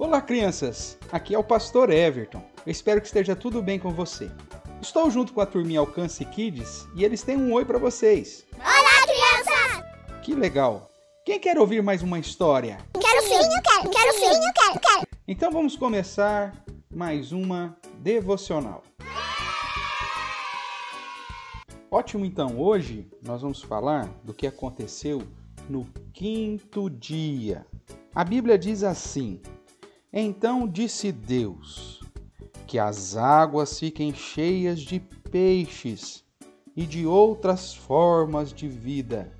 Olá, 0.00 0.22
crianças! 0.22 0.96
Aqui 1.12 1.34
é 1.34 1.38
o 1.38 1.44
Pastor 1.44 1.90
Everton. 1.90 2.42
Eu 2.64 2.72
espero 2.72 3.02
que 3.02 3.06
esteja 3.06 3.36
tudo 3.36 3.60
bem 3.60 3.78
com 3.78 3.90
você. 3.90 4.30
Estou 4.80 5.10
junto 5.10 5.34
com 5.34 5.42
a 5.42 5.46
turminha 5.46 5.78
Alcance 5.78 6.24
Kids 6.24 6.88
e 6.96 7.04
eles 7.04 7.22
têm 7.22 7.36
um 7.36 7.52
oi 7.52 7.66
para 7.66 7.76
vocês. 7.78 8.46
Olá, 8.54 9.02
crianças! 9.02 9.84
Que 10.22 10.34
legal! 10.34 10.90
Quem 11.22 11.38
quer 11.38 11.58
ouvir 11.58 11.82
mais 11.82 12.02
uma 12.02 12.18
história? 12.18 12.78
Quero 12.98 13.22
sim, 13.24 13.34
eu 13.34 13.62
quero, 13.62 13.90
quero 13.90 14.12
sim, 14.14 14.24
eu 14.24 14.52
quero, 14.54 14.80
quero. 14.80 15.06
Então 15.28 15.52
vamos 15.52 15.76
começar 15.76 16.54
mais 16.90 17.30
uma 17.30 17.76
devocional. 17.98 18.82
Ótimo, 21.90 22.24
então, 22.24 22.58
hoje 22.58 23.06
nós 23.22 23.42
vamos 23.42 23.60
falar 23.60 24.08
do 24.24 24.32
que 24.32 24.46
aconteceu 24.46 25.22
no 25.68 25.86
quinto 26.14 26.88
dia. 26.88 27.66
A 28.14 28.24
Bíblia 28.24 28.58
diz 28.58 28.82
assim: 28.82 29.42
Então 30.12 30.66
disse 30.66 31.12
Deus: 31.12 32.00
Que 32.66 32.78
as 32.78 33.16
águas 33.16 33.78
fiquem 33.78 34.12
cheias 34.12 34.80
de 34.80 35.00
peixes 35.30 36.24
e 36.76 36.84
de 36.84 37.06
outras 37.06 37.74
formas 37.74 38.52
de 38.52 38.68
vida, 38.68 39.32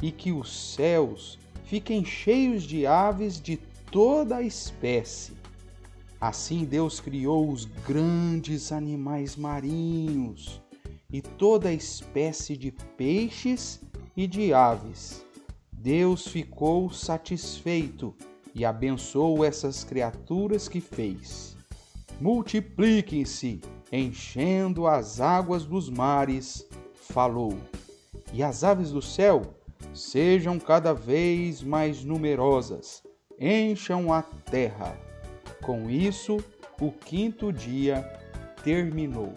e 0.00 0.10
que 0.12 0.32
os 0.32 0.74
céus 0.74 1.38
fiquem 1.64 2.04
cheios 2.04 2.62
de 2.62 2.86
aves 2.86 3.40
de 3.40 3.56
toda 3.90 4.36
a 4.36 4.42
espécie. 4.42 5.32
Assim 6.20 6.64
Deus 6.64 7.00
criou 7.00 7.50
os 7.50 7.64
grandes 7.64 8.70
animais 8.70 9.34
marinhos 9.34 10.62
e 11.12 11.20
toda 11.20 11.68
a 11.68 11.74
espécie 11.74 12.56
de 12.56 12.70
peixes 12.70 13.80
e 14.16 14.26
de 14.26 14.54
aves 14.54 15.24
Deus 15.82 16.28
ficou 16.28 16.92
satisfeito 16.92 18.14
e 18.54 18.64
abençoou 18.64 19.44
essas 19.44 19.84
criaturas 19.84 20.68
que 20.68 20.80
fez. 20.80 21.56
Multipliquem-se, 22.20 23.60
enchendo 23.90 24.86
as 24.86 25.20
águas 25.20 25.64
dos 25.64 25.90
mares, 25.90 26.66
falou. 26.94 27.56
E 28.32 28.42
as 28.42 28.62
aves 28.64 28.92
do 28.92 29.02
céu 29.02 29.42
sejam 29.92 30.58
cada 30.58 30.94
vez 30.94 31.62
mais 31.62 32.04
numerosas, 32.04 33.02
encham 33.38 34.12
a 34.12 34.22
terra. 34.22 34.96
Com 35.62 35.90
isso, 35.90 36.38
o 36.80 36.90
quinto 36.90 37.52
dia 37.52 38.02
terminou. 38.64 39.34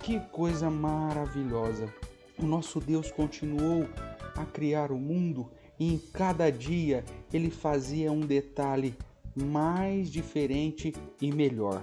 Que 0.00 0.20
coisa 0.30 0.70
maravilhosa! 0.70 1.92
O 2.38 2.44
nosso 2.44 2.80
Deus 2.80 3.10
continuou 3.10 3.88
a 4.36 4.44
criar 4.44 4.92
o 4.92 4.98
mundo 4.98 5.50
e 5.78 5.94
em 5.94 5.98
cada 5.98 6.50
dia 6.50 7.04
ele 7.32 7.50
fazia 7.50 8.10
um 8.10 8.20
detalhe 8.20 8.94
mais 9.34 10.10
diferente 10.10 10.94
e 11.20 11.32
melhor. 11.32 11.82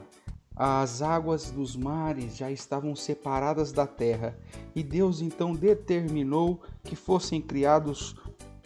As 0.55 1.01
águas 1.01 1.49
dos 1.49 1.75
mares 1.75 2.37
já 2.37 2.51
estavam 2.51 2.95
separadas 2.95 3.71
da 3.71 3.87
terra 3.87 4.37
e 4.75 4.83
Deus 4.83 5.21
então 5.21 5.53
determinou 5.53 6.61
que 6.83 6.95
fossem 6.95 7.41
criados 7.41 8.15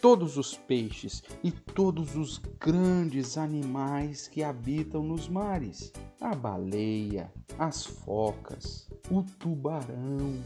todos 0.00 0.36
os 0.36 0.54
peixes 0.54 1.22
e 1.42 1.50
todos 1.50 2.14
os 2.14 2.38
grandes 2.60 3.36
animais 3.36 4.28
que 4.28 4.42
habitam 4.42 5.02
nos 5.02 5.28
mares: 5.28 5.92
a 6.20 6.34
baleia, 6.34 7.32
as 7.58 7.84
focas, 7.84 8.88
o 9.10 9.22
tubarão. 9.22 10.40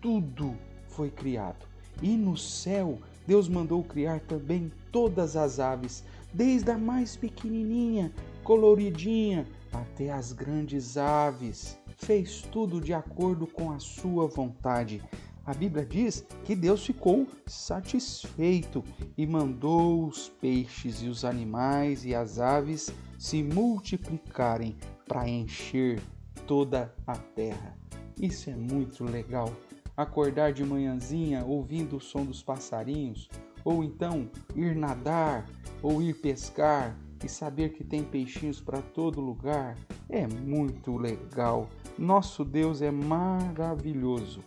Tudo 0.00 0.54
foi 0.88 1.10
criado. 1.10 1.66
E 2.02 2.16
no 2.16 2.36
céu, 2.36 2.98
Deus 3.26 3.48
mandou 3.48 3.82
criar 3.82 4.20
também 4.20 4.70
todas 4.92 5.36
as 5.36 5.58
aves, 5.58 6.04
desde 6.32 6.70
a 6.70 6.78
mais 6.78 7.16
pequenininha, 7.16 8.12
coloridinha, 8.44 9.46
até 9.72 10.10
as 10.10 10.32
grandes 10.32 10.96
aves. 10.96 11.78
Fez 11.96 12.42
tudo 12.42 12.80
de 12.80 12.92
acordo 12.92 13.46
com 13.46 13.72
a 13.72 13.78
sua 13.78 14.26
vontade. 14.26 15.02
A 15.44 15.54
Bíblia 15.54 15.84
diz 15.84 16.26
que 16.44 16.56
Deus 16.56 16.84
ficou 16.84 17.26
satisfeito 17.46 18.82
e 19.16 19.26
mandou 19.26 20.06
os 20.06 20.28
peixes 20.28 21.02
e 21.02 21.08
os 21.08 21.24
animais 21.24 22.04
e 22.04 22.14
as 22.14 22.38
aves 22.38 22.92
se 23.18 23.42
multiplicarem 23.42 24.76
para 25.06 25.28
encher 25.28 26.02
toda 26.46 26.92
a 27.06 27.16
terra. 27.16 27.76
Isso 28.20 28.50
é 28.50 28.56
muito 28.56 29.04
legal 29.04 29.52
acordar 29.96 30.52
de 30.52 30.64
manhãzinha 30.64 31.44
ouvindo 31.44 31.96
o 31.96 32.00
som 32.00 32.24
dos 32.24 32.42
passarinhos, 32.42 33.28
ou 33.64 33.82
então 33.82 34.30
ir 34.54 34.76
nadar 34.76 35.46
ou 35.82 36.02
ir 36.02 36.14
pescar 36.14 36.96
e 37.24 37.28
saber 37.28 37.70
que 37.70 37.82
tem 37.82 38.04
peixinhos 38.04 38.60
para 38.60 38.82
todo 38.82 39.20
lugar 39.20 39.76
é 40.08 40.26
muito 40.26 40.96
legal. 40.96 41.68
Nosso 41.98 42.44
Deus 42.44 42.82
é 42.82 42.90
maravilhoso. 42.90 44.44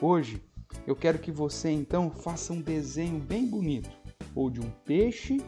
Hoje 0.00 0.42
eu 0.86 0.96
quero 0.96 1.18
que 1.18 1.30
você 1.30 1.70
então 1.70 2.10
faça 2.10 2.52
um 2.52 2.60
desenho 2.60 3.18
bem 3.18 3.46
bonito, 3.46 3.90
ou 4.34 4.50
de 4.50 4.60
um 4.60 4.70
peixe 4.84 5.40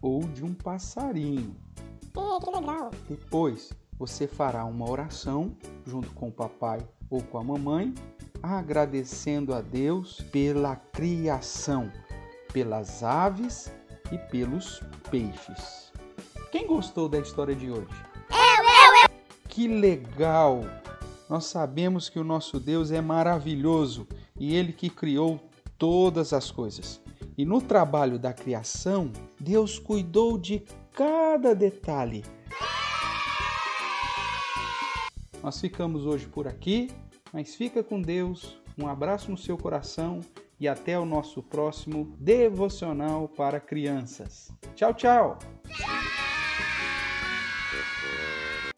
ou 0.00 0.22
de 0.22 0.44
um 0.44 0.52
passarinho. 0.52 1.56
É, 2.16 2.44
que 2.44 2.50
legal. 2.50 2.90
Depois 3.08 3.72
você 3.98 4.26
fará 4.26 4.64
uma 4.64 4.90
oração 4.90 5.56
junto 5.86 6.10
com 6.10 6.28
o 6.28 6.32
papai 6.32 6.80
ou 7.08 7.22
com 7.22 7.38
a 7.38 7.44
mamãe 7.44 7.94
agradecendo 8.44 9.54
a 9.54 9.62
Deus 9.62 10.20
pela 10.30 10.76
criação, 10.76 11.90
pelas 12.52 13.02
aves 13.02 13.72
e 14.12 14.18
pelos 14.18 14.82
peixes. 15.10 15.90
Quem 16.52 16.66
gostou 16.66 17.08
da 17.08 17.18
história 17.18 17.54
de 17.54 17.70
hoje? 17.70 17.88
Eu, 18.30 18.64
eu, 18.64 19.02
eu. 19.02 19.10
Que 19.48 19.66
legal! 19.66 20.62
Nós 21.28 21.46
sabemos 21.46 22.10
que 22.10 22.18
o 22.18 22.24
nosso 22.24 22.60
Deus 22.60 22.90
é 22.90 23.00
maravilhoso 23.00 24.06
e 24.38 24.54
ele 24.54 24.74
que 24.74 24.90
criou 24.90 25.40
todas 25.78 26.34
as 26.34 26.50
coisas. 26.50 27.00
E 27.38 27.46
no 27.46 27.62
trabalho 27.62 28.18
da 28.18 28.32
criação, 28.34 29.10
Deus 29.40 29.78
cuidou 29.78 30.36
de 30.36 30.62
cada 30.92 31.54
detalhe. 31.54 32.22
Nós 35.42 35.58
ficamos 35.60 36.04
hoje 36.04 36.26
por 36.26 36.46
aqui. 36.46 36.90
Mas 37.34 37.56
fica 37.56 37.82
com 37.82 38.00
Deus, 38.00 38.56
um 38.78 38.86
abraço 38.86 39.28
no 39.28 39.36
seu 39.36 39.58
coração 39.58 40.20
e 40.60 40.68
até 40.68 40.96
o 40.96 41.04
nosso 41.04 41.42
próximo 41.42 42.14
devocional 42.16 43.28
para 43.28 43.58
crianças. 43.58 44.52
Tchau, 44.76 44.94
tchau! 44.94 45.38